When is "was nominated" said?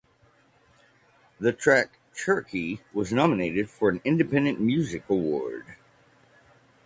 2.91-3.69